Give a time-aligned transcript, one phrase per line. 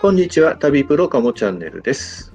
[0.00, 2.32] こんにちは、旅プロカモチャンネルです。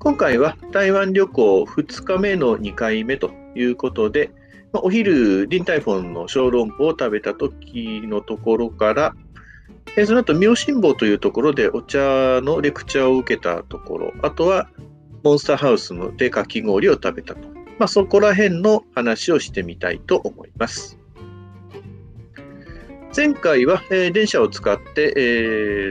[0.00, 4.32] 今回は台湾旅行2日目の2回目ということで、
[4.72, 9.14] まお昼、リンタイフォンの小籠包を食べた時のところから、
[9.96, 14.68] えその後、妙心坊というところでお茶のレクチャーを受けたところ、あとは
[15.22, 17.40] モンスターハウスのでかき氷を食べたと。
[17.78, 20.98] まあ、そこら辺の話をしてみたいと思います。
[23.16, 25.20] 前回は、えー電車を使って、え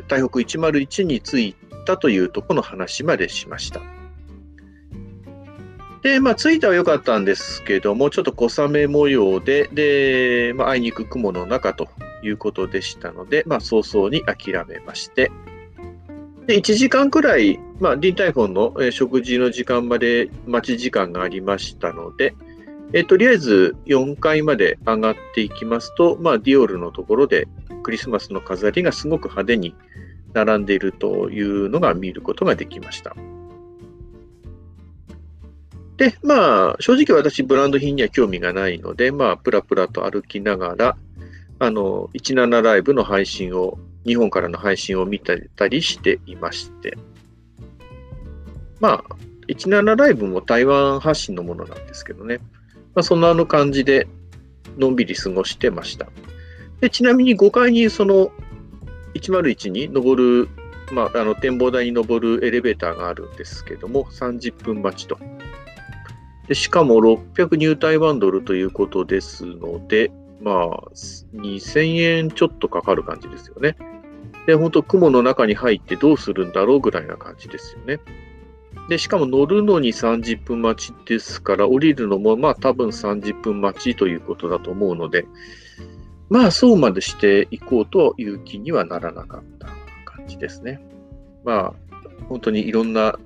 [0.06, 1.56] ー台北101に着い
[1.86, 3.82] たというとこの話までしました。
[6.02, 11.88] で、まあ、着いたは良かったんですけども、ちょっと小雨模様で、で、まあ、あいにく雲の中と
[12.22, 15.32] いうことでしたので、まあ、早々に諦めまして、
[16.46, 22.36] で、1時間くらい、まあ、リンタイフォンの食事の時間まで待ち時間がありましたので、
[22.94, 27.48] えーとりあえず4階まで上がっていきますと、まあ、ディオールのところで
[27.82, 29.76] クリスマスの飾りがすごく派手に
[30.34, 33.16] 並んでいるというのが見ることができました。
[35.98, 40.98] で、まあ、正直私、ブランド品には興味がないので、まあ、プラプラと歩きながら、
[41.60, 45.36] あの、17ライブの配信を、日本からの配信を見た
[45.68, 46.98] りしていまして、
[48.82, 49.16] まあ、
[49.48, 52.40] 17ライブも台湾発信のものなんですけどね、
[52.96, 54.08] まあ、そんなの感じで、
[54.78, 56.08] のんびり過ごしてました。
[56.82, 58.32] でちなみに5階にその
[59.14, 60.50] 101に登る、
[60.92, 65.18] まあ、あの展望台に登るエレベーターがあるんですけども、30分待ちと。
[66.48, 70.12] でしかも600ニュータイワンドルということですので、
[70.42, 70.84] まあ、
[71.36, 73.78] 2000円ちょっとかかる感じですよね。
[74.46, 78.02] で、本当雲の中に入ってどうするんだろうぐらいな感じですよね。
[78.90, 85.26] で、しかも乗るのに30分待ちですから、降りるのもまあ多分30分待ちということだと思うので、
[86.30, 89.68] まあそうまでしていこうという気にはならなかった
[90.06, 90.82] 感じですね。
[91.44, 91.74] まあ
[92.28, 93.18] 本当にいろんな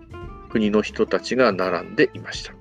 [0.50, 2.54] 国の人たちが並んでいました。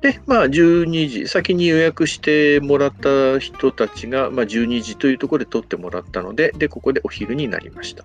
[0.00, 8.04] で、まあ12時、先に予約してもらった人たちが、まあ、12時というところで取ってもらったので、で、ここでお昼になりました。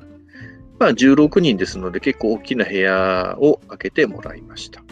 [0.79, 4.83] まあ16人ですので結構大きな部屋を開けてもらいました。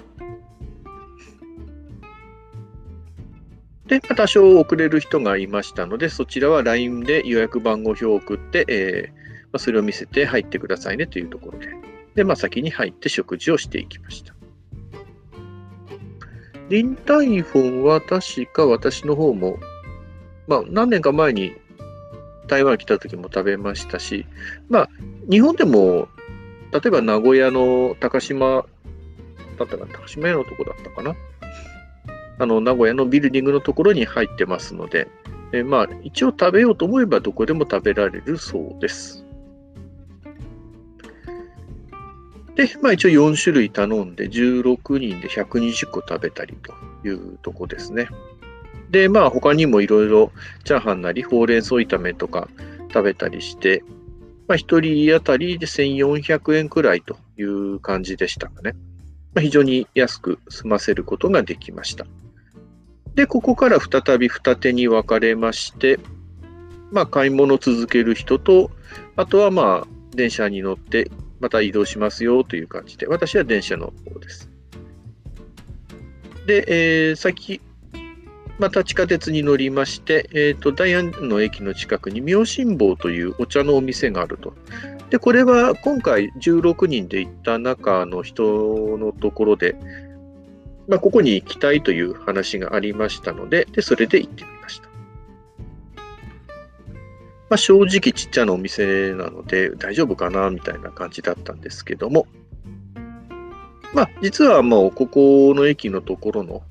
[3.88, 9.24] で、多少遅れる人がいましたので、そちらは LINE で予約番号表を送って、えー
[9.54, 11.68] まあ、それを見せて入ってくださいねというところで、
[12.16, 14.34] で、まあ、先に入って食事をしていきました。
[16.70, 19.60] リンタイフォンは確か私の方も、
[20.48, 21.54] まあ、何年か前に
[22.48, 24.26] 台湾来た時も食べましたし、
[24.70, 24.90] まあ、
[25.30, 26.08] 日本でも、
[26.72, 28.66] 例えば名古屋の高島
[29.60, 31.16] だったかな、高島屋のとこだったかな？
[32.40, 35.08] あの、名古屋のビルディングのところに入ってますので、
[35.52, 39.24] えまあ、一応食べようと思えばどこでも食べられるそうです。
[42.56, 48.10] で、まあ一応4種類頼んで16人で120個食べたりというとこですね。
[48.90, 50.32] で、まあ他にもいろいろ
[50.64, 52.48] チャーハンなりほうれん草炒めとか
[52.90, 53.84] 食べたりして、
[54.48, 58.74] まあ1人当たりで1400円くらいという感じでしたかね。
[59.34, 62.06] まあ、非常に安く済ませることができました。
[63.16, 66.00] で、ここから再び二手に分かれまして、
[66.92, 68.72] まあ買い物を続ける人と、
[69.16, 71.10] あとはまあ電車に乗って
[71.40, 74.50] また移動しますよという感じで、私は電車の方です。
[76.46, 77.62] で、えー先、
[78.60, 84.54] また地下鉄に乗りまして、えーと、ダイアンの駅の近くに妙心坊というお茶のお店があると。
[85.10, 89.76] で、これは今回16人で行った中の人のところで、
[90.88, 94.94] まあ、ここに行きたいという話がありましたので、で、それで行ってみました。
[97.50, 102.26] まあ、正直ちっちゃなお店なので大丈夫かなみたいな感じだったんですけども、
[103.94, 106.64] まあ、実はもうここの駅のところの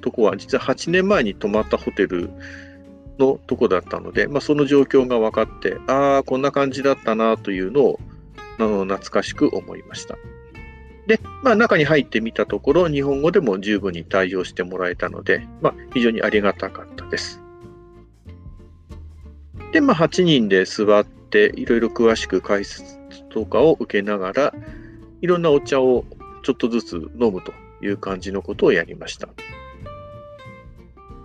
[0.00, 2.30] とこは実は8年前に泊まったホテル
[3.18, 8.00] のとこだったので、まあ、その状況が分かって、ああ、こんな感じだったなというのを
[8.58, 10.16] あの懐かしく思いました。
[11.06, 17.40] で、まあ、中に入ってみたところ、日本語でも十分に対応してもらえたので、まあ、非常にありがたかったです。
[19.72, 22.98] で、まあ、8人で座って、いろいろ詳しく解説
[23.30, 24.54] とかを受けながら、
[25.20, 26.04] いろんなお茶を
[26.42, 29.28] ちょっとずつ飲むという感じのことをやりました。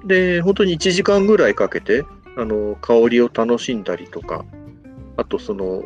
[0.06, 2.06] で、本当に1時間ぐらいかけて、
[2.38, 4.46] あの、香りを楽しんだりとか、
[5.18, 5.84] あとその、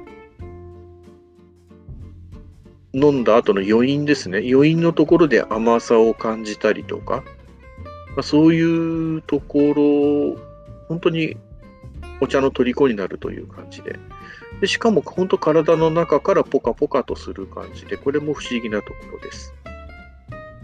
[2.94, 4.39] 飲んだ後の余韻ですね。
[4.39, 7.24] 余韻のところで甘さを感じたりとか、
[8.10, 10.42] まあ、そういうところ、
[10.88, 11.38] 本当に
[12.19, 13.98] お茶の虜になるという感じで。
[14.60, 19.54] でしかも本当体の中からポカポカとする感じで、これも不思議なところです。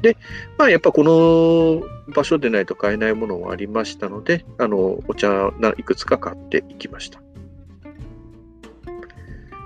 [0.05, 0.17] で、
[0.59, 7.19] まあやっぱこの場所でないと買えないものもありましたので、あの、お茶いくつか買っていきました。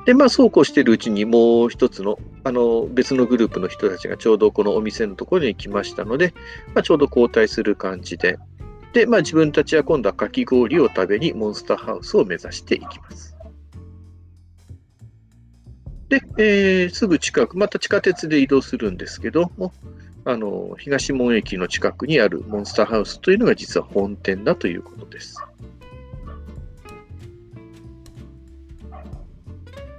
[0.05, 6.33] で、まあそうこうしているうちにもう一つの、あの、別のグループの人たちがちょうどこのお店のところに来ましたので、
[6.73, 8.39] まあ、ちょうど交代する感じで、
[8.93, 13.35] で、まあ自分たちは今度はかき氷を食べにモンスターハウスを目指していきます。
[16.07, 19.73] で、えー、すぐ近く、また地下鉄で移動するんですけども、
[20.25, 25.43] あの東門駅の近くにあるモンスターハウスというのが実は本店だということです。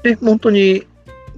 [0.03, 0.87] で、本当に、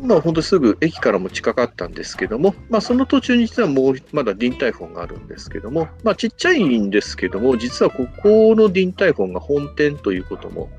[0.01, 10.71] まあ本当すぐ駅からも近かったんですけども、まあその途中に実はもうまだディンタイフォンがあるんですけども、まあちっちゃいんですけども、実はここのディンタイフォンが本店ということも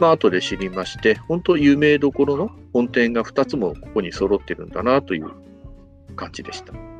[0.00, 5.30] まあ後で知りまして、本当有名どころの本店が2つもここに揃ってるんだなという
[6.16, 6.93] 感じでした。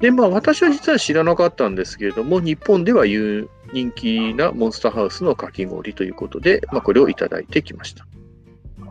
[0.00, 3.48] で、まあ私は実は知らなかったんですけれども、日本では人
[3.92, 8.06] 気なモンスターハウスのかき氷ということで、まあこれをいただいてきました。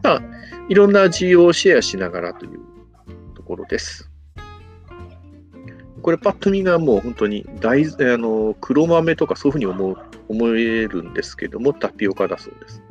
[0.04, 0.22] まあ、
[0.70, 2.60] いろんな味をシェアしながらという
[3.36, 4.10] ところです。
[6.02, 9.98] これパッと見がもう本当に大あの黒豆とかそういうふうに思う
[10.30, 12.84] 思えるんですけども、タピオカだそうです。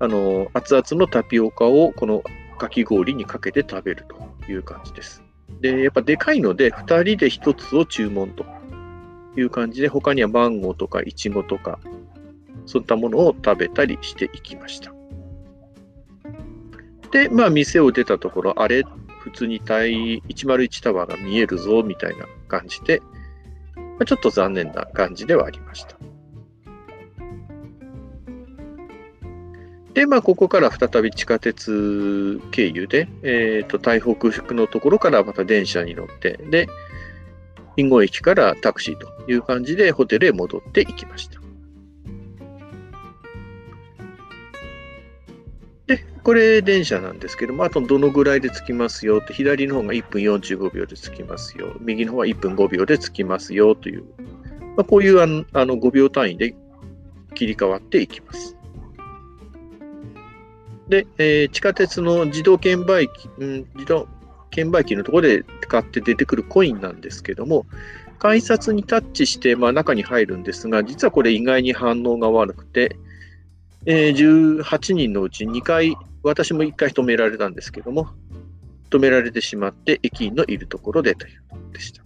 [0.00, 2.22] あの、熱々のタピオカをこの
[2.58, 5.23] かき氷にかけて食べるという感じです。
[5.60, 8.44] で、やっぱでかいので、2人で1つを注文と
[9.36, 11.78] いう感じで、他にはマンゴーとかイチゴとか、
[12.66, 14.92] そういったものを食べたりしていきました。
[17.10, 18.84] で、まあ、店を出たところ、あれ、
[19.20, 23.00] 普通に対101タワーが見えるぞ、みたいな感じで、
[23.98, 25.96] ま、ちょっと残念な感じではありました。
[29.94, 36.68] で、まあ、ここから再び地下鉄経由で、え、ー、と、台北のところからまた電車に乗って、で、
[37.76, 41.40] インゴ駅からタクシーという感じでホテルへ戻っていきました。
[45.86, 54.04] で、これ電車なんですけども、あとどのぐらいで着きますよって、左の方が1分45秒で着きますよ、右の方は1分5秒で着きますよという、
[54.76, 56.56] まあ、こういうあのあの5秒単位で
[57.34, 58.53] 切り替わっていきます。
[60.88, 64.08] で、えー、地下鉄の自動券売機、うん、自動
[64.50, 67.66] 券売機のところで使って出てくるコインなんですけども、
[68.18, 72.96] 改札にタッチして、まあ、中に入るんですが、実はこれ意外に反応が悪くて、
[73.86, 78.08] えー、18人のうち2回、私も1回止められたんですけども、
[78.90, 82.02] 止められてしまって、駅員のいるところでということでした。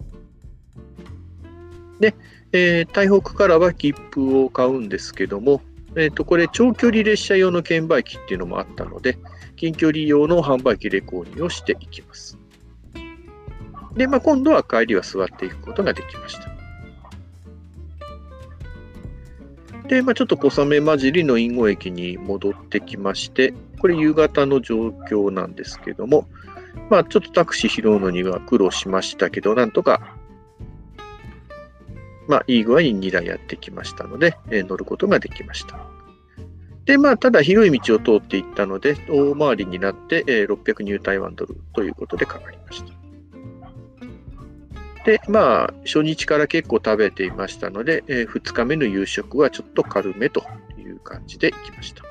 [1.99, 2.15] で、
[2.51, 5.61] えー、台北からは切符を買うんですけども、
[5.95, 9.17] え、ー、と、これ、長距離列車用の券売機っていうのもあったので、
[9.55, 12.37] 近距離用の販売機で購入をしていきます。
[13.95, 16.49] で、まあ、今度は帰りは座っていくことができました。
[19.87, 26.27] で、まあ、ちょっと小雨混じりの隠語駅に戻ってきまして、これ夕方の状況なんですけども、
[26.89, 30.15] まあ、ちょっとタクシー拾うのには苦労しましたけど、なんとか
[32.29, 35.79] まあ、いい具合に2台やってきましたので、え、乗ることができました。
[36.85, 42.93] で、まあ、ただ広い道を通っていったので、大回りになって、え、600ニュータイワンドルということでかかりました。
[45.05, 50.43] で、まあ、初日から結構食べていましたので、え、2日目の夕食はちょっと軽めと
[50.77, 52.03] いう感じで行きました。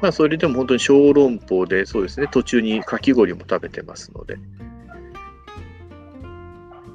[0.00, 4.38] まあ、それでも本当に小籠包で、そうですね、途中にかき氷も食べてますので、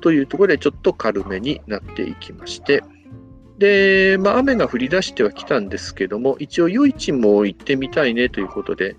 [0.04, 2.84] というところでちょっと軽めになっていきまして、
[3.58, 8.98] で、まあ、雨が降り出してはきたんですけども、一応夜市も行ってみたいねということで、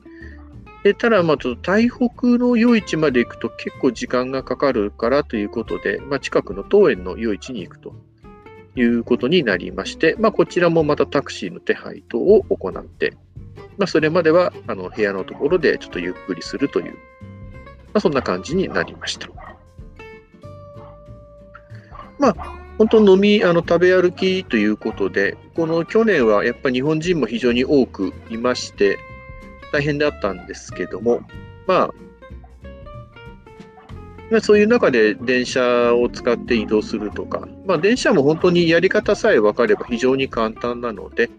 [0.83, 7.95] でただ、まあ、ちょっと台北の夜市まで行くと結構時間がかかるからということで、まあ、近くの当園の夜市に行くと
[8.75, 13.15] いうことになりまして、まあ、こちらもまたタクシーの手配等を行って、
[13.77, 16.99] まあ、それまではあの部屋のところでちょっとゆっくりするという、ま
[17.95, 19.29] あ、そんな感じになりました。
[22.19, 22.35] まあ、
[22.79, 28.99] 本当飲み、あの食べ歩きということで、この去年はやっぱり日本人も非常に多くいまして、
[29.73, 31.21] 大変であったんですけども、
[31.67, 31.91] ま
[34.33, 41.31] あ、そういう中で電車を使って移動するとか、まあ、電車も本当にやり方さえ分かれば非常に簡単なので、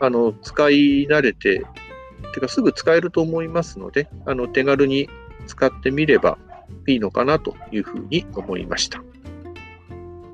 [0.00, 1.64] あの使い慣れて、
[2.34, 5.08] てかすぐ使えると思いますので、あの手軽に
[5.46, 6.36] 使ってみれば
[6.86, 9.02] いいのかなというふうに思いました。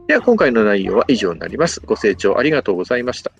[0.06, 1.80] では今回の内容は以上になります。
[1.84, 3.32] ご清聴ありがとうございました。